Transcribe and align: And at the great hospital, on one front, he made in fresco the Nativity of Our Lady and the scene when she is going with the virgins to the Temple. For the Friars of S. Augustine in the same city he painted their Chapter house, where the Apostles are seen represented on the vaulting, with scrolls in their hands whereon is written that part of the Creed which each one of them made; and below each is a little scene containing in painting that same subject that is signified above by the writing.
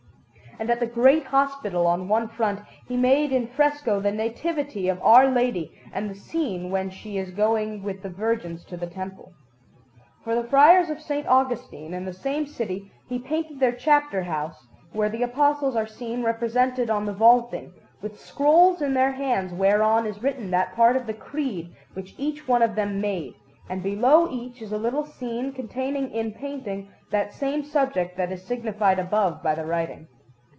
And 0.59 0.69
at 0.69 0.79
the 0.79 0.85
great 0.85 1.23
hospital, 1.25 1.87
on 1.87 2.07
one 2.07 2.27
front, 2.27 2.59
he 2.87 2.95
made 2.95 3.31
in 3.31 3.47
fresco 3.47 3.99
the 3.99 4.11
Nativity 4.11 4.89
of 4.89 5.01
Our 5.01 5.25
Lady 5.27 5.71
and 5.91 6.07
the 6.07 6.13
scene 6.13 6.69
when 6.69 6.91
she 6.91 7.17
is 7.17 7.31
going 7.31 7.81
with 7.81 8.03
the 8.03 8.09
virgins 8.11 8.63
to 8.65 8.77
the 8.77 8.85
Temple. 8.85 9.33
For 10.23 10.35
the 10.35 10.43
Friars 10.43 10.91
of 10.91 10.97
S. 10.97 11.25
Augustine 11.27 11.95
in 11.95 12.05
the 12.05 12.13
same 12.13 12.45
city 12.45 12.91
he 13.09 13.17
painted 13.17 13.59
their 13.59 13.71
Chapter 13.71 14.21
house, 14.25 14.67
where 14.91 15.09
the 15.09 15.23
Apostles 15.23 15.75
are 15.75 15.87
seen 15.87 16.21
represented 16.21 16.91
on 16.91 17.05
the 17.05 17.13
vaulting, 17.13 17.73
with 18.03 18.19
scrolls 18.19 18.83
in 18.83 18.93
their 18.93 19.13
hands 19.13 19.51
whereon 19.55 20.05
is 20.05 20.21
written 20.21 20.51
that 20.51 20.75
part 20.75 20.95
of 20.95 21.07
the 21.07 21.13
Creed 21.15 21.73
which 21.95 22.13
each 22.19 22.47
one 22.47 22.61
of 22.61 22.75
them 22.75 23.01
made; 23.01 23.33
and 23.67 23.81
below 23.81 24.29
each 24.29 24.61
is 24.61 24.71
a 24.71 24.77
little 24.77 25.05
scene 25.05 25.53
containing 25.53 26.11
in 26.11 26.31
painting 26.31 26.87
that 27.09 27.33
same 27.33 27.63
subject 27.63 28.15
that 28.15 28.31
is 28.31 28.43
signified 28.45 28.99
above 28.99 29.41
by 29.41 29.55
the 29.55 29.65
writing. 29.65 30.07